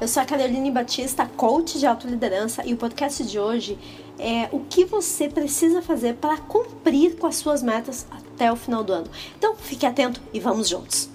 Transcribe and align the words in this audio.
Eu 0.00 0.08
sou 0.08 0.22
a 0.22 0.24
Caroline 0.24 0.70
Batista, 0.70 1.26
coach 1.26 1.78
de 1.78 1.84
autoliderança, 1.84 2.64
e 2.64 2.72
o 2.72 2.76
podcast 2.78 3.22
de 3.22 3.38
hoje 3.38 3.78
é 4.18 4.48
o 4.50 4.60
que 4.60 4.86
você 4.86 5.28
precisa 5.28 5.82
fazer 5.82 6.14
para 6.14 6.38
cumprir 6.38 7.18
com 7.18 7.26
as 7.26 7.36
suas 7.36 7.62
metas 7.62 8.06
até 8.10 8.50
o 8.50 8.56
final 8.56 8.82
do 8.82 8.94
ano. 8.94 9.10
Então, 9.36 9.54
fique 9.56 9.84
atento 9.84 10.18
e 10.32 10.40
vamos 10.40 10.70
juntos. 10.70 11.10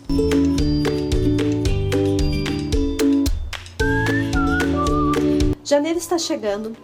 Janeiro 5.63 5.97
está 5.97 6.19
chegando 6.19 6.77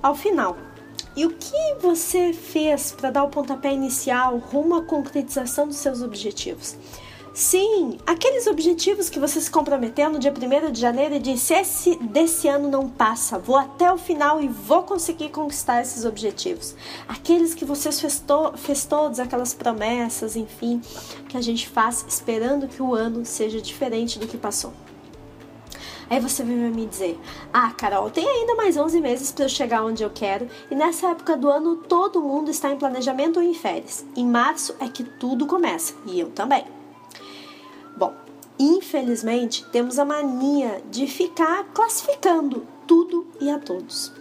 ao 0.00 0.14
final. 0.14 0.56
E 1.16 1.26
o 1.26 1.30
que 1.30 1.74
você 1.80 2.32
fez 2.32 2.92
para 2.92 3.10
dar 3.10 3.24
o 3.24 3.28
pontapé 3.30 3.72
inicial 3.72 4.38
rumo 4.38 4.76
à 4.76 4.82
concretização 4.82 5.66
dos 5.66 5.78
seus 5.78 6.02
objetivos? 6.02 6.76
Sim, 7.36 7.98
aqueles 8.06 8.46
objetivos 8.46 9.10
que 9.10 9.20
você 9.20 9.38
se 9.42 9.50
comprometeu 9.50 10.08
no 10.08 10.18
dia 10.18 10.32
1 10.32 10.72
de 10.72 10.80
janeiro 10.80 11.16
e 11.16 11.18
disse: 11.18 11.52
esse 11.52 11.94
desse 11.96 12.48
ano 12.48 12.70
não 12.70 12.88
passa, 12.88 13.38
vou 13.38 13.56
até 13.56 13.92
o 13.92 13.98
final 13.98 14.42
e 14.42 14.48
vou 14.48 14.84
conseguir 14.84 15.28
conquistar 15.28 15.82
esses 15.82 16.06
objetivos. 16.06 16.74
Aqueles 17.06 17.54
que 17.54 17.62
você 17.62 17.92
fez, 17.92 18.18
to 18.20 18.56
fez 18.56 18.86
todas 18.86 19.20
aquelas 19.20 19.52
promessas, 19.52 20.34
enfim, 20.34 20.80
que 21.28 21.36
a 21.36 21.42
gente 21.42 21.68
faz 21.68 22.06
esperando 22.08 22.68
que 22.68 22.80
o 22.80 22.94
ano 22.94 23.22
seja 23.26 23.60
diferente 23.60 24.18
do 24.18 24.26
que 24.26 24.38
passou. 24.38 24.72
Aí 26.08 26.18
você 26.18 26.42
vem 26.42 26.56
me 26.56 26.86
dizer: 26.86 27.20
Ah, 27.52 27.70
Carol, 27.76 28.08
tem 28.08 28.26
ainda 28.26 28.54
mais 28.54 28.78
11 28.78 28.98
meses 28.98 29.30
para 29.30 29.44
eu 29.44 29.50
chegar 29.50 29.84
onde 29.84 30.02
eu 30.02 30.08
quero, 30.08 30.48
e 30.70 30.74
nessa 30.74 31.08
época 31.08 31.36
do 31.36 31.50
ano 31.50 31.76
todo 31.76 32.18
mundo 32.22 32.50
está 32.50 32.70
em 32.70 32.78
planejamento 32.78 33.36
ou 33.36 33.42
em 33.42 33.52
férias. 33.52 34.06
Em 34.16 34.26
março 34.26 34.74
é 34.80 34.88
que 34.88 35.04
tudo 35.04 35.44
começa, 35.44 35.92
e 36.06 36.18
eu 36.18 36.30
também. 36.30 36.75
Infelizmente 38.58 39.64
temos 39.70 39.98
a 39.98 40.04
mania 40.04 40.82
de 40.90 41.06
ficar 41.06 41.64
classificando 41.74 42.66
tudo 42.86 43.26
e 43.40 43.50
a 43.50 43.58
todos. 43.58 44.12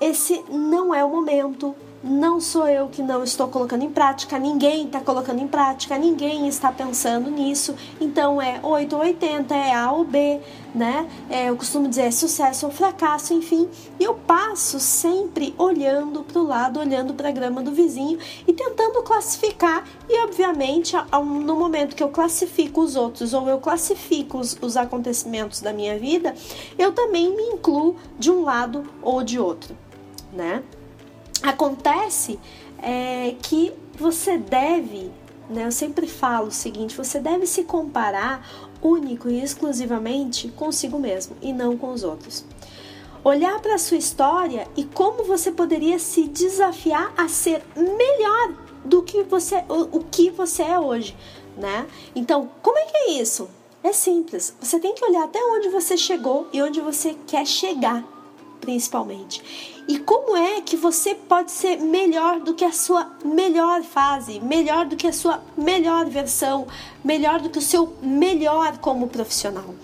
Esse 0.00 0.42
não 0.48 0.94
é 0.94 1.04
o 1.04 1.10
momento, 1.10 1.74
não 2.02 2.40
sou 2.40 2.66
eu 2.68 2.88
que 2.88 3.02
não 3.02 3.22
estou 3.22 3.46
colocando 3.48 3.84
em 3.84 3.90
prática, 3.90 4.38
ninguém 4.38 4.86
está 4.86 5.00
colocando 5.00 5.40
em 5.40 5.46
prática, 5.46 5.96
ninguém 5.96 6.48
está 6.48 6.72
pensando 6.72 7.30
nisso. 7.30 7.74
Então 8.00 8.42
é 8.42 8.58
8 8.62 8.96
ou 8.96 9.02
80, 9.02 9.54
é 9.54 9.72
A 9.72 9.92
ou 9.92 10.04
B, 10.04 10.40
né? 10.74 11.08
É, 11.30 11.48
eu 11.48 11.56
costumo 11.56 11.88
dizer 11.88 12.02
é 12.02 12.10
sucesso 12.10 12.66
ou 12.66 12.72
fracasso, 12.72 13.32
enfim. 13.32 13.68
E 14.00 14.04
eu 14.04 14.14
passo 14.14 14.80
sempre 14.80 15.54
olhando 15.56 16.24
para 16.24 16.40
o 16.40 16.46
lado, 16.46 16.80
olhando 16.80 17.14
para 17.14 17.28
a 17.28 17.32
grama 17.32 17.62
do 17.62 17.70
vizinho 17.70 18.18
e 18.46 18.52
tentando 18.52 19.02
classificar. 19.02 19.84
E 20.08 20.18
obviamente, 20.24 20.96
no 21.24 21.54
momento 21.54 21.94
que 21.94 22.02
eu 22.02 22.08
classifico 22.08 22.80
os 22.80 22.96
outros 22.96 23.32
ou 23.32 23.48
eu 23.48 23.58
classifico 23.58 24.38
os, 24.38 24.56
os 24.60 24.76
acontecimentos 24.76 25.60
da 25.60 25.72
minha 25.72 25.96
vida, 25.98 26.34
eu 26.76 26.92
também 26.92 27.34
me 27.34 27.42
incluo 27.44 27.96
de 28.18 28.30
um 28.30 28.42
lado 28.42 28.84
ou 29.00 29.22
de 29.22 29.38
outro, 29.38 29.76
né? 30.32 30.62
Acontece 31.42 32.38
é, 32.80 33.34
que 33.42 33.72
você 33.98 34.38
deve, 34.38 35.10
né, 35.50 35.66
eu 35.66 35.72
sempre 35.72 36.06
falo 36.06 36.48
o 36.48 36.52
seguinte: 36.52 36.96
você 36.96 37.18
deve 37.18 37.46
se 37.46 37.64
comparar 37.64 38.46
único 38.80 39.28
e 39.28 39.42
exclusivamente 39.42 40.48
consigo 40.48 40.98
mesmo 40.98 41.36
e 41.40 41.52
não 41.52 41.76
com 41.76 41.92
os 41.92 42.02
outros. 42.02 42.44
Olhar 43.24 43.60
para 43.60 43.76
a 43.76 43.78
sua 43.78 43.96
história 43.96 44.66
e 44.76 44.84
como 44.84 45.22
você 45.22 45.52
poderia 45.52 45.98
se 45.98 46.26
desafiar 46.26 47.12
a 47.16 47.28
ser 47.28 47.62
melhor 47.76 48.54
do 48.84 49.02
que 49.02 49.22
você, 49.22 49.62
o, 49.68 49.98
o 49.98 50.04
que 50.04 50.28
você 50.30 50.62
é 50.62 50.78
hoje, 50.78 51.16
né? 51.56 51.86
Então, 52.16 52.50
como 52.60 52.76
é 52.78 52.84
que 52.84 52.96
é 52.96 53.10
isso? 53.12 53.48
É 53.84 53.92
simples. 53.92 54.56
Você 54.60 54.80
tem 54.80 54.94
que 54.94 55.04
olhar 55.04 55.24
até 55.24 55.38
onde 55.38 55.68
você 55.68 55.96
chegou 55.96 56.48
e 56.52 56.60
onde 56.60 56.80
você 56.80 57.16
quer 57.26 57.46
chegar 57.46 58.04
principalmente. 58.62 59.42
E 59.88 59.98
como 59.98 60.36
é 60.36 60.60
que 60.60 60.76
você 60.76 61.14
pode 61.14 61.50
ser 61.50 61.76
melhor 61.78 62.38
do 62.40 62.54
que 62.54 62.64
a 62.64 62.72
sua 62.72 63.10
melhor 63.24 63.82
fase, 63.82 64.38
melhor 64.38 64.86
do 64.86 64.96
que 64.96 65.08
a 65.08 65.12
sua 65.12 65.42
melhor 65.56 66.06
versão, 66.06 66.68
melhor 67.04 67.40
do 67.40 67.50
que 67.50 67.58
o 67.58 67.62
seu 67.62 67.92
melhor 68.00 68.78
como 68.78 69.08
profissional? 69.08 69.74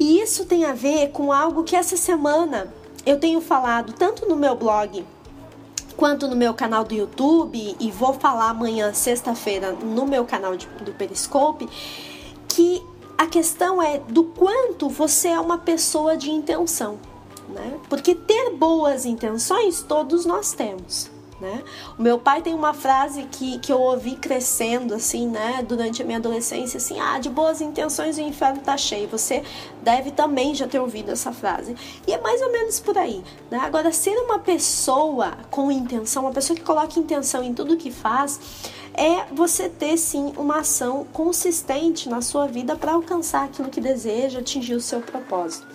E 0.00 0.20
isso 0.20 0.46
tem 0.46 0.64
a 0.64 0.72
ver 0.72 1.10
com 1.12 1.30
algo 1.32 1.62
que 1.62 1.76
essa 1.76 1.96
semana 1.96 2.72
eu 3.04 3.20
tenho 3.20 3.40
falado 3.40 3.92
tanto 3.92 4.26
no 4.26 4.34
meu 4.34 4.56
blog 4.56 5.04
quanto 5.96 6.26
no 6.26 6.36
meu 6.36 6.54
canal 6.54 6.84
do 6.84 6.94
YouTube 6.94 7.76
e 7.78 7.90
vou 7.90 8.14
falar 8.14 8.50
amanhã, 8.50 8.94
sexta-feira, 8.94 9.72
no 9.72 10.06
meu 10.06 10.24
canal 10.24 10.56
de, 10.56 10.66
do 10.84 10.92
Periscope, 10.92 11.68
que 12.46 12.82
a 13.18 13.26
questão 13.26 13.82
é 13.82 13.98
do 13.98 14.24
quanto 14.24 14.88
você 14.88 15.28
é 15.28 15.40
uma 15.40 15.58
pessoa 15.58 16.16
de 16.16 16.30
intenção 16.30 16.98
né? 17.58 17.78
Porque 17.88 18.14
ter 18.14 18.50
boas 18.50 19.04
intenções 19.04 19.82
todos 19.82 20.24
nós 20.24 20.52
temos. 20.52 21.10
Né? 21.40 21.62
O 21.96 22.02
meu 22.02 22.18
pai 22.18 22.42
tem 22.42 22.52
uma 22.52 22.74
frase 22.74 23.22
que, 23.30 23.60
que 23.60 23.72
eu 23.72 23.80
ouvi 23.80 24.16
crescendo 24.16 24.92
assim, 24.92 25.28
né, 25.28 25.64
durante 25.66 26.02
a 26.02 26.04
minha 26.04 26.18
adolescência, 26.18 26.78
assim, 26.78 26.98
ah, 26.98 27.16
de 27.20 27.30
boas 27.30 27.60
intenções 27.60 28.18
o 28.18 28.20
inferno 28.20 28.60
tá 28.60 28.76
cheio. 28.76 29.06
Você 29.08 29.44
deve 29.80 30.10
também 30.10 30.52
já 30.52 30.66
ter 30.66 30.80
ouvido 30.80 31.12
essa 31.12 31.32
frase. 31.32 31.76
E 32.08 32.12
é 32.12 32.20
mais 32.20 32.42
ou 32.42 32.50
menos 32.50 32.80
por 32.80 32.98
aí, 32.98 33.22
né? 33.52 33.58
Agora, 33.62 33.92
ser 33.92 34.16
uma 34.18 34.40
pessoa 34.40 35.38
com 35.48 35.70
intenção, 35.70 36.24
uma 36.24 36.32
pessoa 36.32 36.56
que 36.56 36.64
coloca 36.64 36.98
intenção 36.98 37.44
em 37.44 37.54
tudo 37.54 37.76
que 37.76 37.92
faz, 37.92 38.40
é 38.92 39.32
você 39.32 39.68
ter 39.68 39.96
sim 39.96 40.32
uma 40.36 40.58
ação 40.58 41.06
consistente 41.12 42.08
na 42.08 42.20
sua 42.20 42.48
vida 42.48 42.74
para 42.74 42.92
alcançar 42.94 43.44
aquilo 43.44 43.68
que 43.68 43.80
deseja, 43.80 44.40
atingir 44.40 44.74
o 44.74 44.80
seu 44.80 45.00
propósito. 45.00 45.68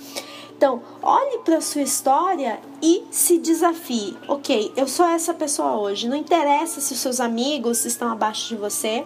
Então, 0.64 0.82
olhe 1.02 1.40
para 1.40 1.60
sua 1.60 1.82
história 1.82 2.58
e 2.82 3.04
se 3.12 3.38
desafie. 3.38 4.18
Ok, 4.30 4.72
eu 4.78 4.88
sou 4.88 5.06
essa 5.06 5.34
pessoa 5.34 5.76
hoje. 5.76 6.08
Não 6.08 6.16
interessa 6.16 6.80
se 6.80 6.94
os 6.94 7.00
seus 7.00 7.20
amigos 7.20 7.84
estão 7.84 8.10
abaixo 8.10 8.48
de 8.48 8.56
você. 8.56 9.04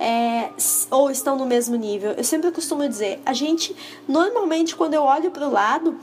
É, 0.00 0.50
ou 0.90 1.08
estão 1.08 1.36
no 1.36 1.46
mesmo 1.46 1.76
nível. 1.76 2.10
Eu 2.14 2.24
sempre 2.24 2.50
costumo 2.50 2.88
dizer, 2.88 3.20
a 3.24 3.32
gente 3.32 3.76
normalmente 4.08 4.74
quando 4.74 4.94
eu 4.94 5.04
olho 5.04 5.30
para 5.30 5.46
o 5.46 5.52
lado, 5.52 5.96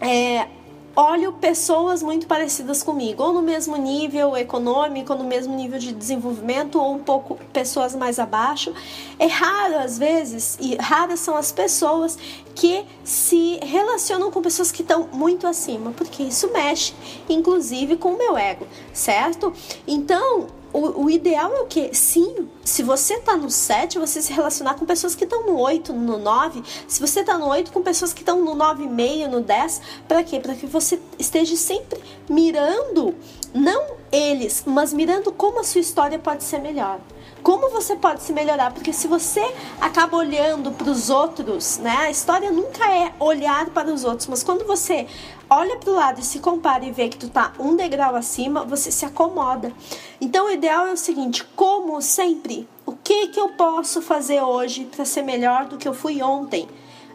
é, 0.00 0.48
olho 0.96 1.32
pessoas 1.32 2.02
muito 2.02 2.26
parecidas 2.26 2.82
comigo, 2.82 3.22
ou 3.22 3.32
no 3.32 3.42
mesmo 3.42 3.76
nível 3.76 4.36
econômico, 4.36 5.12
ou 5.12 5.18
no 5.18 5.24
mesmo 5.24 5.54
nível 5.54 5.78
de 5.78 5.92
desenvolvimento, 5.92 6.80
ou 6.80 6.94
um 6.94 6.98
pouco 6.98 7.36
pessoas 7.52 7.94
mais 7.94 8.18
abaixo. 8.18 8.72
É 9.18 9.26
raro 9.26 9.78
às 9.78 9.98
vezes, 9.98 10.56
e 10.60 10.76
raras 10.76 11.20
são 11.20 11.36
as 11.36 11.50
pessoas 11.50 12.18
que 12.54 12.84
se 13.02 13.58
relacionam 13.62 14.30
com 14.30 14.40
pessoas 14.40 14.70
que 14.70 14.82
estão 14.82 15.08
muito 15.12 15.46
acima, 15.46 15.90
porque 15.92 16.22
isso 16.22 16.52
mexe, 16.52 16.94
inclusive, 17.28 17.96
com 17.96 18.10
o 18.10 18.18
meu 18.18 18.36
ego, 18.36 18.66
certo? 18.92 19.52
Então, 19.86 20.46
o, 20.74 21.04
o, 21.04 21.10
ideal 21.10 21.52
é 21.54 21.60
o 21.60 21.66
que? 21.66 21.94
Sim, 21.94 22.48
se 22.64 22.82
você 22.82 23.20
tá 23.20 23.36
no 23.36 23.48
7, 23.48 23.96
você 23.96 24.20
se 24.20 24.32
relacionar 24.32 24.74
com 24.74 24.84
pessoas 24.84 25.14
que 25.14 25.22
estão 25.22 25.46
no 25.46 25.56
8, 25.60 25.92
no 25.92 26.18
9. 26.18 26.64
Se 26.88 27.00
você 27.00 27.22
tá 27.22 27.38
no 27.38 27.46
8, 27.46 27.70
com 27.72 27.80
pessoas 27.80 28.12
que 28.12 28.22
estão 28.22 28.44
no 28.44 28.56
9,5, 28.56 29.28
no 29.28 29.40
10. 29.40 29.80
Para 30.08 30.24
quê? 30.24 30.40
Para 30.40 30.56
que 30.56 30.66
você 30.66 31.00
esteja 31.16 31.54
sempre 31.54 32.00
mirando, 32.28 33.14
não 33.54 33.94
eles, 34.10 34.64
mas 34.66 34.92
mirando 34.92 35.30
como 35.30 35.60
a 35.60 35.64
sua 35.64 35.80
história 35.80 36.18
pode 36.18 36.42
ser 36.42 36.58
melhor 36.58 36.98
como 37.44 37.68
você 37.68 37.94
pode 37.94 38.22
se 38.22 38.32
melhorar, 38.32 38.72
porque 38.72 38.90
se 38.90 39.06
você 39.06 39.54
acaba 39.78 40.16
olhando 40.16 40.72
para 40.72 40.90
os 40.90 41.10
outros, 41.10 41.76
né? 41.76 41.94
A 41.98 42.10
história 42.10 42.50
nunca 42.50 42.90
é 42.90 43.12
olhar 43.20 43.66
para 43.66 43.92
os 43.92 44.02
outros, 44.02 44.26
mas 44.28 44.42
quando 44.42 44.66
você 44.66 45.06
olha 45.50 45.76
para 45.76 45.90
o 45.90 45.94
lado 45.94 46.20
e 46.22 46.24
se 46.24 46.38
compara 46.38 46.86
e 46.86 46.90
vê 46.90 47.10
que 47.10 47.18
tu 47.18 47.28
tá 47.28 47.52
um 47.60 47.76
degrau 47.76 48.16
acima, 48.16 48.64
você 48.64 48.90
se 48.90 49.04
acomoda. 49.04 49.70
Então 50.18 50.46
o 50.46 50.50
ideal 50.50 50.86
é 50.86 50.92
o 50.94 50.96
seguinte, 50.96 51.44
como 51.54 52.00
sempre, 52.00 52.66
o 52.86 52.92
que 52.92 53.28
que 53.28 53.38
eu 53.38 53.50
posso 53.50 54.00
fazer 54.00 54.40
hoje 54.40 54.86
para 54.86 55.04
ser 55.04 55.20
melhor 55.20 55.66
do 55.66 55.76
que 55.76 55.86
eu 55.86 55.92
fui 55.92 56.22
ontem? 56.22 56.66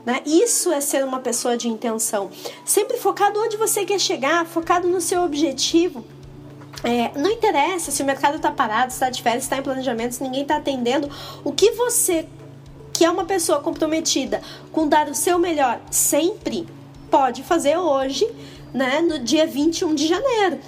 Né? 0.06 0.22
Isso 0.28 0.72
é 0.72 0.80
ser 0.80 1.04
uma 1.04 1.20
pessoa 1.20 1.58
de 1.58 1.68
intenção. 1.68 2.30
Sempre 2.64 2.98
focado 2.98 3.42
onde 3.42 3.58
você 3.58 3.84
quer 3.84 4.00
chegar, 4.00 4.46
focado 4.46 4.88
no 4.88 5.02
seu 5.02 5.24
objetivo. 5.24 6.06
É, 6.84 7.12
não 7.18 7.30
interessa 7.30 7.92
se 7.92 8.02
o 8.02 8.06
mercado 8.06 8.38
está 8.38 8.52
parado, 8.52 8.92
está 8.92 9.10
de 9.10 9.22
férias, 9.22 9.44
está 9.44 9.58
em 9.58 9.62
planejamento, 9.62 10.16
se 10.16 10.24
ninguém 10.24 10.44
está 10.44 10.58
atendendo. 10.58 11.10
O 11.44 11.52
que 11.52 11.72
você, 11.72 12.26
que 12.94 13.04
é 13.04 13.10
uma 13.10 13.26
pessoa 13.26 13.60
comprometida 13.60 14.42
com 14.72 14.88
dar 14.88 15.10
o 15.10 15.16
seu 15.16 15.38
melhor 15.38 15.80
sempre, 15.92 16.68
pode 17.10 17.44
fazer 17.44 17.78
hoje, 17.78 18.30
né, 18.74 19.02
no 19.02 19.20
dia 19.20 19.46
21 19.46 19.94
de 19.94 20.08
janeiro. 20.08 20.60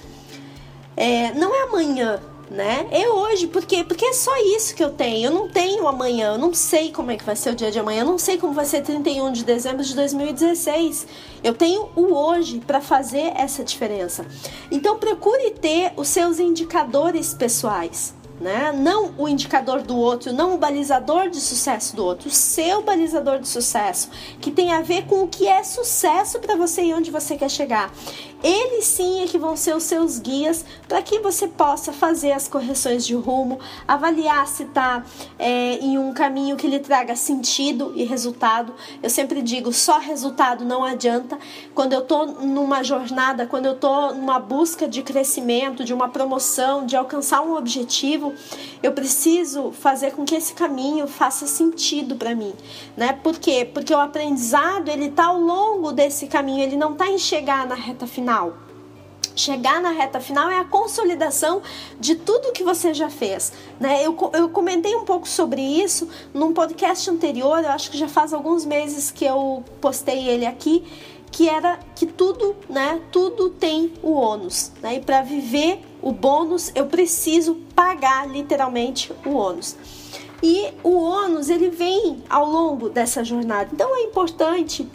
É, 0.96 1.32
não 1.32 1.54
é 1.54 1.62
amanhã, 1.62 2.20
né? 2.52 2.86
É 2.90 3.08
hoje, 3.08 3.46
porque 3.46 3.82
porque 3.82 4.04
é 4.04 4.12
só 4.12 4.30
isso 4.56 4.74
que 4.74 4.84
eu 4.84 4.90
tenho. 4.90 5.26
Eu 5.26 5.30
não 5.32 5.48
tenho 5.48 5.88
amanhã, 5.88 6.32
eu 6.32 6.38
não 6.38 6.52
sei 6.54 6.92
como 6.92 7.10
é 7.10 7.16
que 7.16 7.24
vai 7.24 7.34
ser 7.34 7.50
o 7.50 7.54
dia 7.56 7.70
de 7.70 7.78
amanhã, 7.78 8.00
eu 8.02 8.06
não 8.06 8.18
sei 8.18 8.36
como 8.38 8.52
vai 8.52 8.64
ser 8.66 8.82
31 8.82 9.32
de 9.32 9.44
dezembro 9.44 9.82
de 9.82 9.94
2016. 9.94 11.06
Eu 11.42 11.54
tenho 11.54 11.88
o 11.96 12.12
hoje 12.14 12.60
para 12.60 12.80
fazer 12.80 13.32
essa 13.34 13.64
diferença. 13.64 14.24
Então 14.70 14.98
procure 14.98 15.50
ter 15.52 15.92
os 15.96 16.08
seus 16.08 16.38
indicadores 16.38 17.34
pessoais. 17.34 18.14
né? 18.40 18.72
Não 18.72 19.14
o 19.16 19.28
indicador 19.28 19.82
do 19.82 19.96
outro, 19.96 20.32
não 20.32 20.54
o 20.54 20.58
balizador 20.58 21.30
de 21.30 21.40
sucesso 21.40 21.94
do 21.94 22.04
outro, 22.04 22.28
o 22.28 22.32
seu 22.32 22.82
balizador 22.82 23.38
de 23.38 23.48
sucesso, 23.48 24.10
que 24.40 24.50
tem 24.50 24.72
a 24.72 24.80
ver 24.80 25.04
com 25.06 25.22
o 25.22 25.28
que 25.28 25.46
é 25.46 25.62
sucesso 25.62 26.40
para 26.40 26.56
você 26.56 26.82
e 26.82 26.92
onde 26.92 27.10
você 27.10 27.36
quer 27.36 27.48
chegar. 27.48 27.92
Eles 28.42 28.86
sim 28.86 29.22
é 29.22 29.26
que 29.26 29.38
vão 29.38 29.56
ser 29.56 29.76
os 29.76 29.84
seus 29.84 30.18
guias 30.18 30.64
para 30.88 31.00
que 31.00 31.20
você 31.20 31.46
possa 31.46 31.92
fazer 31.92 32.32
as 32.32 32.48
correções 32.48 33.06
de 33.06 33.14
rumo, 33.14 33.60
avaliar 33.86 34.48
se 34.48 34.64
está 34.64 35.04
é, 35.38 35.74
em 35.76 35.96
um 35.96 36.12
caminho 36.12 36.56
que 36.56 36.66
lhe 36.66 36.80
traga 36.80 37.14
sentido 37.14 37.92
e 37.94 38.02
resultado. 38.02 38.74
Eu 39.00 39.08
sempre 39.08 39.42
digo, 39.42 39.72
só 39.72 39.98
resultado 39.98 40.64
não 40.64 40.82
adianta. 40.82 41.38
Quando 41.72 41.92
eu 41.92 42.00
estou 42.00 42.26
numa 42.26 42.82
jornada, 42.82 43.46
quando 43.46 43.66
eu 43.66 43.74
estou 43.74 44.12
numa 44.12 44.40
busca 44.40 44.88
de 44.88 45.02
crescimento, 45.02 45.84
de 45.84 45.94
uma 45.94 46.08
promoção, 46.08 46.84
de 46.84 46.96
alcançar 46.96 47.42
um 47.42 47.56
objetivo, 47.56 48.34
eu 48.82 48.92
preciso 48.92 49.70
fazer 49.70 50.12
com 50.12 50.24
que 50.24 50.34
esse 50.34 50.52
caminho 50.52 51.06
faça 51.06 51.46
sentido 51.46 52.16
para 52.16 52.34
mim, 52.34 52.52
né? 52.96 53.12
Por 53.12 53.38
quê? 53.38 53.64
Porque 53.72 53.94
o 53.94 54.00
aprendizado 54.00 54.88
ele 54.88 55.06
está 55.06 55.26
ao 55.26 55.38
longo 55.38 55.92
desse 55.92 56.26
caminho, 56.26 56.62
ele 56.62 56.76
não 56.76 56.92
está 56.92 57.08
em 57.08 57.18
chegar 57.18 57.66
na 57.66 57.76
reta 57.76 58.06
final. 58.06 58.31
Chegar 59.34 59.80
na 59.80 59.90
reta 59.90 60.20
final 60.20 60.50
é 60.50 60.58
a 60.58 60.64
consolidação 60.64 61.62
de 61.98 62.14
tudo 62.16 62.52
que 62.52 62.62
você 62.62 62.92
já 62.92 63.08
fez. 63.08 63.52
Né? 63.80 64.04
Eu, 64.04 64.16
eu 64.34 64.48
comentei 64.50 64.94
um 64.94 65.04
pouco 65.04 65.26
sobre 65.26 65.60
isso 65.62 66.08
num 66.34 66.52
podcast 66.52 67.08
anterior, 67.10 67.64
eu 67.64 67.70
acho 67.70 67.90
que 67.90 67.96
já 67.96 68.08
faz 68.08 68.34
alguns 68.34 68.64
meses 68.64 69.10
que 69.10 69.24
eu 69.24 69.64
postei 69.80 70.28
ele 70.28 70.44
aqui, 70.44 70.84
que 71.30 71.48
era 71.48 71.78
que 71.96 72.04
tudo, 72.04 72.54
né, 72.68 73.00
tudo 73.10 73.48
tem 73.48 73.94
o 74.02 74.12
ônus, 74.12 74.70
né? 74.82 74.96
E 74.96 75.00
para 75.00 75.22
viver 75.22 75.80
o 76.02 76.12
bônus, 76.12 76.70
eu 76.74 76.86
preciso 76.86 77.54
pagar 77.74 78.28
literalmente 78.28 79.10
o 79.24 79.30
ônus. 79.30 79.76
E 80.42 80.74
o 80.82 80.90
ônus, 80.90 81.48
ele 81.48 81.70
vem 81.70 82.22
ao 82.28 82.44
longo 82.44 82.90
dessa 82.90 83.24
jornada. 83.24 83.70
Então 83.72 83.96
é 83.96 84.02
importante 84.02 84.86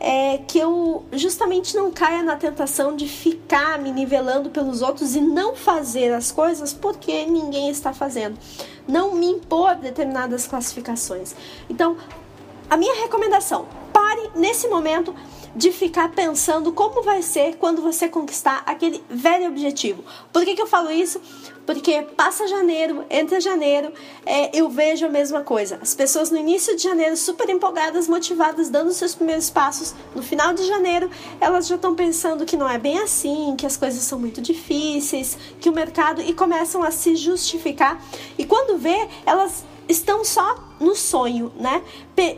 é, 0.00 0.38
que 0.38 0.58
eu 0.58 1.04
justamente 1.12 1.76
não 1.76 1.90
caia 1.90 2.22
na 2.22 2.34
tentação 2.34 2.96
de 2.96 3.06
ficar 3.06 3.78
me 3.78 3.92
nivelando 3.92 4.48
pelos 4.48 4.80
outros 4.80 5.14
e 5.14 5.20
não 5.20 5.54
fazer 5.54 6.14
as 6.14 6.32
coisas 6.32 6.72
porque 6.72 7.26
ninguém 7.26 7.68
está 7.68 7.92
fazendo. 7.92 8.38
Não 8.88 9.14
me 9.14 9.26
impor 9.26 9.76
determinadas 9.76 10.46
classificações. 10.46 11.34
Então, 11.68 11.98
a 12.70 12.78
minha 12.78 12.94
recomendação, 13.02 13.66
pare 14.10 14.30
nesse 14.34 14.66
momento 14.66 15.14
de 15.54 15.70
ficar 15.72 16.10
pensando 16.10 16.72
como 16.72 17.02
vai 17.02 17.22
ser 17.22 17.56
quando 17.56 17.82
você 17.82 18.08
conquistar 18.08 18.62
aquele 18.66 19.02
velho 19.08 19.48
objetivo. 19.48 20.04
Por 20.32 20.44
que, 20.44 20.54
que 20.54 20.62
eu 20.62 20.66
falo 20.66 20.90
isso? 20.90 21.20
Porque 21.66 22.02
passa 22.02 22.48
janeiro, 22.48 23.04
entra 23.08 23.40
janeiro, 23.40 23.92
é, 24.26 24.56
eu 24.56 24.68
vejo 24.68 25.06
a 25.06 25.08
mesma 25.08 25.42
coisa. 25.42 25.78
As 25.80 25.94
pessoas 25.94 26.30
no 26.30 26.38
início 26.38 26.76
de 26.76 26.82
janeiro 26.82 27.16
super 27.16 27.48
empolgadas, 27.48 28.08
motivadas, 28.08 28.68
dando 28.68 28.92
seus 28.92 29.14
primeiros 29.14 29.50
passos. 29.50 29.94
No 30.14 30.22
final 30.22 30.52
de 30.52 30.64
janeiro, 30.66 31.08
elas 31.40 31.68
já 31.68 31.76
estão 31.76 31.94
pensando 31.94 32.44
que 32.44 32.56
não 32.56 32.68
é 32.68 32.78
bem 32.78 32.98
assim, 32.98 33.54
que 33.56 33.66
as 33.66 33.76
coisas 33.76 34.02
são 34.02 34.18
muito 34.18 34.40
difíceis, 34.40 35.38
que 35.60 35.68
o 35.68 35.72
mercado 35.72 36.20
e 36.20 36.32
começam 36.32 36.82
a 36.82 36.90
se 36.90 37.14
justificar. 37.14 38.02
E 38.36 38.44
quando 38.44 38.78
vê, 38.78 39.08
elas 39.24 39.64
estão 39.90 40.24
só 40.24 40.56
no 40.78 40.94
sonho, 40.94 41.52
né? 41.56 41.82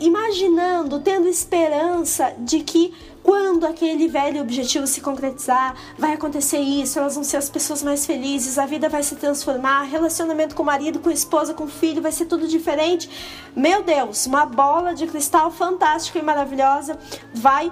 Imaginando, 0.01 1.01
tendo 1.01 1.29
esperança 1.29 2.35
de 2.39 2.61
que 2.61 2.93
quando 3.23 3.65
aquele 3.65 4.09
velho 4.09 4.41
objetivo 4.41 4.87
se 4.87 5.01
concretizar, 5.01 5.77
vai 5.97 6.15
acontecer 6.15 6.59
isso, 6.59 6.99
elas 6.99 7.15
vão 7.15 7.23
ser 7.23 7.37
as 7.37 7.49
pessoas 7.49 7.83
mais 7.83 8.05
felizes, 8.05 8.59
a 8.59 8.67
vida 8.67 8.89
vai 8.89 9.03
se 9.03 9.15
transformar, 9.15 9.83
relacionamento 9.83 10.57
com 10.57 10.63
o 10.63 10.67
marido, 10.67 10.99
com 10.99 11.09
a 11.09 11.13
esposa, 11.13 11.55
com 11.55 11.65
o 11.65 11.69
filho, 11.69 12.03
vai 12.03 12.11
ser 12.11 12.27
tudo 12.27 12.49
diferente. 12.49 13.09
Meu 13.55 13.83
Deus, 13.83 14.27
uma 14.27 14.45
bola 14.45 14.93
de 14.93 15.07
cristal 15.07 15.51
fantástica 15.53 16.19
e 16.19 16.23
maravilhosa 16.23 16.99
vai 17.33 17.71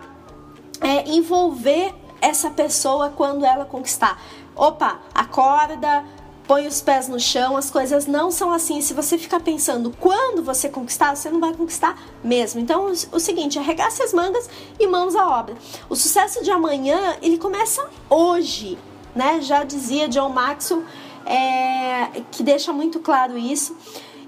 é, 0.81 1.09
envolver 1.11 1.93
essa 2.21 2.50
pessoa 2.50 3.11
quando 3.11 3.44
ela 3.44 3.65
conquistar. 3.65 4.23
Opa, 4.55 5.00
acorda, 5.15 6.05
põe 6.50 6.67
os 6.67 6.81
pés 6.81 7.06
no 7.06 7.20
chão, 7.20 7.56
as 7.56 7.70
coisas 7.70 8.08
não 8.08 8.29
são 8.29 8.52
assim. 8.52 8.81
Se 8.81 8.93
você 8.93 9.17
ficar 9.17 9.38
pensando 9.38 9.94
quando 10.00 10.43
você 10.43 10.69
conquistar, 10.69 11.14
você 11.14 11.31
não 11.31 11.38
vai 11.38 11.55
conquistar 11.55 11.97
mesmo. 12.25 12.61
Então, 12.61 12.87
o 13.12 13.20
seguinte, 13.20 13.56
arregace 13.56 14.02
as 14.02 14.12
mangas 14.12 14.50
e 14.76 14.85
mãos 14.88 15.14
à 15.14 15.29
obra. 15.29 15.55
O 15.88 15.94
sucesso 15.94 16.43
de 16.43 16.50
amanhã, 16.50 17.17
ele 17.23 17.38
começa 17.38 17.88
hoje, 18.08 18.76
né? 19.14 19.41
Já 19.41 19.62
dizia 19.62 20.08
John 20.08 20.31
Maxwell, 20.31 20.82
é, 21.25 22.20
que 22.32 22.43
deixa 22.43 22.73
muito 22.73 22.99
claro 22.99 23.38
isso. 23.38 23.76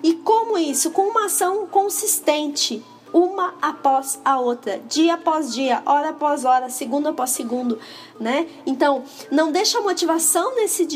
E 0.01 0.15
como 0.15 0.57
isso? 0.57 0.93
Com 0.93 1.09
uma 1.09 1.25
ação 1.25 1.67
consistente, 1.67 2.85
uma 3.13 3.55
após 3.61 4.21
a 4.25 4.41
outra, 4.41 4.81
dia 4.89 5.15
após 5.15 5.53
dia, 5.53 5.83
hora 5.85 6.11
após 6.11 6.45
hora, 6.45 6.71
segundo 6.71 7.09
após 7.09 7.31
segundo, 7.31 7.79
né? 8.19 8.47
Então, 8.65 9.05
não 9.31 9.51
deixa 9.53 9.79
a 9.79 9.83
motivação 9.83 10.55
desse, 10.55 10.87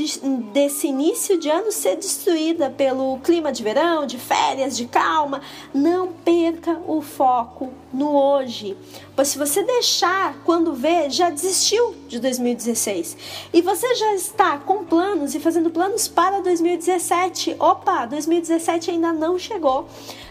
desse 0.53 0.87
início 0.87 1.39
de 1.39 1.51
ano 1.51 1.71
ser 1.73 1.97
destruída 1.97 2.71
pelo 2.71 3.19
clima 3.19 3.53
de 3.53 3.63
verão, 3.63 4.07
de 4.07 4.19
férias, 4.19 4.77
de 4.77 4.87
calma. 4.87 5.43
Não 5.75 6.09
perca 6.13 6.81
o 6.87 7.03
foco 7.03 7.71
no 7.93 8.15
hoje. 8.17 8.77
Pois 9.15 9.29
se 9.29 9.39
você 9.39 9.63
deixar, 9.63 10.37
quando 10.45 10.73
vê, 10.73 11.11
já 11.11 11.31
desistiu 11.31 11.95
de 12.07 12.19
2016. 12.21 13.17
E 13.53 13.63
você 13.63 13.95
já 13.95 14.15
está 14.15 14.59
com 14.59 14.85
planos 14.85 15.35
e 15.35 15.41
fazendo 15.41 15.71
planos 15.71 16.07
para 16.07 16.41
2017. 16.41 17.57
Opa, 17.59 18.07
2017 18.07 18.91
ainda 18.91 19.13
não 19.13 19.39
chegou 19.39 19.89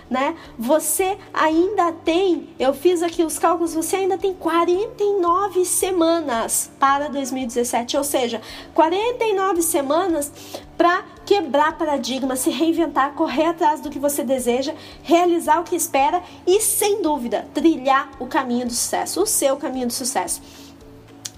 né? 0.09 0.35
Você 0.57 1.17
ainda 1.33 1.91
tem, 1.91 2.49
eu 2.59 2.73
fiz 2.73 3.01
aqui 3.01 3.23
os 3.23 3.39
cálculos, 3.39 3.73
você 3.73 3.97
ainda 3.97 4.17
tem 4.17 4.33
49 4.33 5.65
semanas 5.65 6.69
para 6.79 7.07
2017, 7.09 7.97
ou 7.97 8.03
seja, 8.03 8.41
49 8.73 9.61
semanas 9.61 10.31
para 10.77 11.03
quebrar 11.25 11.77
paradigma, 11.77 12.35
se 12.35 12.49
reinventar, 12.49 13.13
correr 13.13 13.45
atrás 13.45 13.81
do 13.81 13.89
que 13.89 13.97
você 13.97 14.23
deseja, 14.23 14.73
realizar 15.01 15.59
o 15.59 15.63
que 15.63 15.75
espera 15.75 16.21
e, 16.45 16.61
sem 16.61 17.01
dúvida, 17.01 17.47
trilhar 17.53 18.11
o 18.19 18.27
caminho 18.27 18.67
do 18.67 18.73
sucesso, 18.73 19.21
o 19.21 19.25
seu 19.25 19.57
caminho 19.57 19.87
do 19.87 19.93
sucesso. 19.93 20.41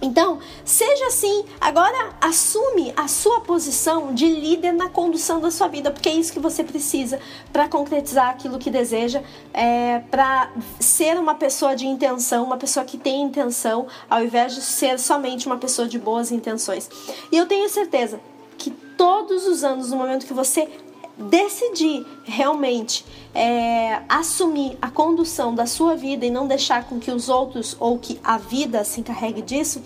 Então, 0.02 0.40
seja 0.64 1.08
assim, 1.08 1.44
agora 1.60 2.12
assume 2.22 2.94
a 2.96 3.08
sua 3.08 3.42
posição 3.42 4.14
de 4.14 4.28
líder 4.28 4.72
na 4.72 4.90
condução 4.90 5.40
da 5.40 5.50
sua 5.50 5.68
vida, 5.68 5.90
porque 5.90 6.08
é 6.08 6.14
isso 6.14 6.32
que 6.32 6.40
você 6.40 6.64
precisa 6.64 7.20
para 7.52 7.68
concretizar 7.68 8.30
aquilo 8.30 8.60
que 8.60 8.70
deseja, 8.70 9.24
é, 9.54 10.00
para 10.12 10.52
ser 10.80 11.18
uma 11.18 11.34
pessoa 11.34 11.76
de 11.76 11.88
intenção, 11.88 12.44
uma 12.44 12.58
pessoa 12.58 12.86
que 12.86 12.98
tem 12.98 13.24
intenção, 13.24 13.88
ao 14.08 14.24
invés 14.24 14.54
de 14.54 14.62
ser 14.62 15.00
somente 15.00 15.48
uma 15.48 15.58
pessoa 15.58 15.88
de 15.88 15.98
boas 15.98 16.32
intenções. 16.32 16.90
E 17.32 17.38
eu 17.38 17.48
tenho 17.48 17.68
certeza 17.68 18.20
que 18.56 18.70
todos 18.70 19.48
os 19.48 19.64
anos, 19.64 19.90
no 19.90 19.98
momento 19.98 20.28
que 20.28 20.34
você 20.34 20.70
decidir 21.18 22.06
realmente 22.24 23.06
é, 23.34 24.02
assumir 24.08 24.78
a 24.82 24.90
condução 24.90 25.54
da 25.54 25.66
sua 25.66 25.96
vida 25.96 26.26
e 26.26 26.30
não 26.30 26.48
deixar 26.48 26.86
com 26.86 27.00
que 27.00 27.12
os 27.12 27.30
outros 27.30 27.76
ou 27.80 27.98
que 27.98 28.20
a 28.24 28.38
vida 28.38 28.84
se 28.84 29.00
encarregue 29.00 29.42
disso, 29.42 29.82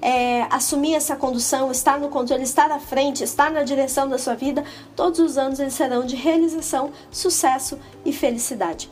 é, 0.00 0.42
assumir 0.50 0.94
essa 0.94 1.16
condução, 1.16 1.70
estar 1.70 1.98
no 1.98 2.08
controle, 2.08 2.42
estar 2.42 2.70
à 2.70 2.78
frente, 2.78 3.24
estar 3.24 3.50
na 3.50 3.62
direção 3.62 4.08
da 4.08 4.18
sua 4.18 4.34
vida, 4.34 4.64
todos 4.94 5.18
os 5.18 5.38
anos 5.38 5.58
eles 5.58 5.74
serão 5.74 6.04
de 6.04 6.16
realização, 6.16 6.90
sucesso 7.10 7.78
e 8.04 8.12
felicidade. 8.12 8.88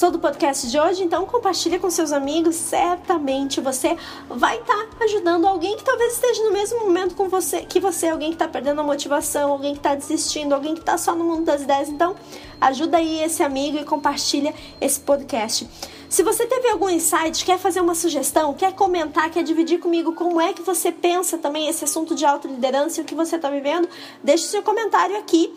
Gostou 0.00 0.12
do 0.12 0.18
podcast 0.18 0.66
de 0.66 0.80
hoje? 0.80 1.04
Então 1.04 1.26
compartilha 1.26 1.78
com 1.78 1.90
seus 1.90 2.10
amigos. 2.10 2.56
Certamente 2.56 3.60
você 3.60 3.98
vai 4.30 4.58
estar 4.58 4.86
tá 4.86 5.04
ajudando 5.04 5.46
alguém 5.46 5.76
que 5.76 5.84
talvez 5.84 6.14
esteja 6.14 6.42
no 6.42 6.52
mesmo 6.52 6.80
momento 6.80 7.14
com 7.14 7.28
você, 7.28 7.66
que 7.66 7.78
você, 7.78 8.08
alguém 8.08 8.30
que 8.30 8.36
está 8.36 8.48
perdendo 8.48 8.80
a 8.80 8.82
motivação, 8.82 9.52
alguém 9.52 9.72
que 9.72 9.80
está 9.80 9.94
desistindo, 9.94 10.54
alguém 10.54 10.72
que 10.72 10.80
está 10.80 10.96
só 10.96 11.14
no 11.14 11.22
mundo 11.22 11.44
das 11.44 11.60
ideias. 11.60 11.90
Então 11.90 12.16
ajuda 12.58 12.96
aí 12.96 13.22
esse 13.22 13.42
amigo 13.42 13.76
e 13.76 13.84
compartilha 13.84 14.54
esse 14.80 14.98
podcast. 14.98 15.68
Se 16.08 16.22
você 16.22 16.46
teve 16.46 16.70
algum 16.70 16.88
insight, 16.88 17.44
quer 17.44 17.58
fazer 17.58 17.82
uma 17.82 17.94
sugestão, 17.94 18.54
quer 18.54 18.72
comentar, 18.72 19.30
quer 19.30 19.42
dividir 19.42 19.80
comigo 19.80 20.14
como 20.14 20.40
é 20.40 20.54
que 20.54 20.62
você 20.62 20.90
pensa 20.90 21.36
também 21.36 21.68
esse 21.68 21.84
assunto 21.84 22.14
de 22.14 22.24
autoliderança 22.24 23.02
e 23.02 23.04
o 23.04 23.06
que 23.06 23.14
você 23.14 23.36
está 23.36 23.50
vivendo, 23.50 23.86
deixe 24.24 24.44
seu 24.44 24.62
comentário 24.62 25.18
aqui 25.18 25.52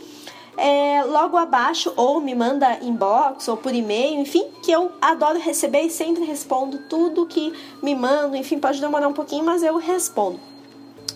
é, 0.58 1.04
logo 1.04 1.38
abaixo, 1.38 1.92
ou 1.96 2.22
me 2.22 2.36
manda 2.36 2.78
inbox 2.82 3.48
ou 3.48 3.58
por 3.58 3.74
e-mail, 3.74 4.20
enfim, 4.20 4.46
que 4.62 4.72
eu 4.72 4.92
adoro 5.02 5.40
receber 5.40 5.82
e 5.82 5.90
sempre 5.90 6.24
respondo 6.24 6.80
tudo 6.90 7.26
que 7.26 7.54
me 7.82 7.96
mandam, 7.96 8.36
enfim, 8.36 8.60
pode 8.60 8.80
demorar 8.80 9.08
um 9.08 9.14
pouquinho, 9.14 9.44
mas 9.44 9.64
eu 9.64 9.78
respondo. 9.78 10.40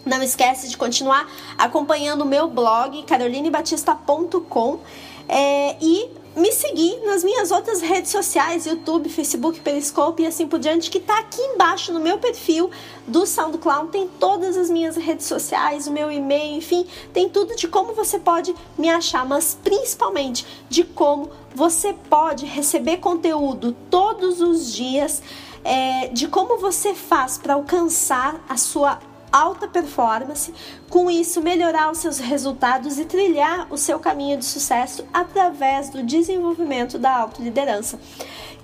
Não 0.06 0.24
esquece 0.24 0.70
de 0.70 0.78
continuar 0.78 1.30
acompanhando 1.58 2.22
o 2.22 2.26
meu 2.26 2.48
blog, 2.48 3.04
carolinebatista.com, 3.04 4.80
é, 5.28 5.76
e 5.82 6.10
me 6.38 6.52
seguir 6.52 7.02
nas 7.04 7.24
minhas 7.24 7.50
outras 7.50 7.82
redes 7.82 8.12
sociais, 8.12 8.68
YouTube, 8.68 9.10
Facebook, 9.10 9.60
Periscope 9.60 10.22
e 10.22 10.28
assim 10.28 10.48
por 10.48 10.60
diante, 10.60 10.92
que 10.92 11.00
tá 11.00 11.18
aqui 11.18 11.42
embaixo 11.42 11.92
no 11.92 12.00
meu 12.00 12.20
perfil 12.20 12.70
do 13.08 13.26
SoundCloud, 13.26 13.90
tem 13.90 14.08
todas 14.08 14.56
as 14.56 14.70
minhas 14.70 14.96
redes 14.96 15.26
sociais, 15.26 15.88
o 15.88 15.92
meu 15.92 16.12
e-mail, 16.12 16.56
enfim, 16.56 16.86
tem 17.12 17.28
tudo 17.28 17.56
de 17.56 17.68
como 17.68 17.94
você 17.94 18.20
pode 18.20 18.54
me 18.78 18.88
achar, 18.88 19.26
mas 19.26 19.58
principalmente 19.64 20.46
de 20.70 20.84
como 20.84 21.32
você 21.56 21.94
pode 22.08 22.46
receber 22.46 22.98
conteúdo 22.98 23.76
todos 23.90 24.40
os 24.40 24.72
dias, 24.72 25.24
é, 25.64 26.10
de 26.10 26.28
como 26.28 26.60
você 26.60 26.94
faz 26.94 27.40
para 27.40 27.56
alcançar 27.56 28.46
a 28.48 28.58
sua 28.58 29.00
alta 29.32 29.68
performance, 29.68 30.54
com 30.90 31.10
isso 31.10 31.42
melhorar 31.42 31.92
os 31.92 32.00
seus 32.00 32.20
resultados 32.20 32.98
e 33.00 33.06
trilhar 33.06 33.68
o 33.72 33.78
seu 33.78 34.00
caminho 34.00 34.38
de 34.38 34.46
sucesso 34.46 35.06
através 35.14 35.90
do 35.90 36.04
desenvolvimento 36.04 36.98
da 36.98 37.16
autoliderança. 37.16 38.00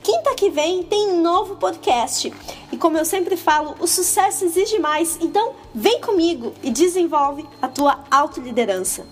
Quinta 0.02 0.36
que 0.36 0.50
vem 0.50 0.84
tem 0.84 1.18
novo 1.22 1.56
podcast. 1.56 2.34
E 2.72 2.78
como 2.78 2.98
eu 2.98 3.06
sempre 3.06 3.38
falo, 3.38 3.76
o 3.80 3.88
sucesso 3.88 4.44
exige 4.44 4.78
mais. 4.78 5.18
Então, 5.22 5.54
vem 5.74 6.02
comigo 6.02 6.54
e 6.62 6.70
desenvolve 6.70 7.48
a 7.62 7.70
tua 7.70 8.00
autoliderança. 8.12 9.06